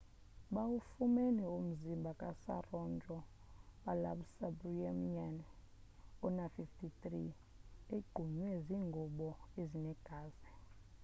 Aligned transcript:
bawufumene 0.53 1.43
umzimbha 1.59 2.11
ka 2.19 2.29
saroja 2.43 3.17
balasubramanian 3.83 5.35
ona-53 6.25 7.03
egqunywe 7.97 8.49
ziingubo 8.65 9.27
ezinegazi 9.61 10.49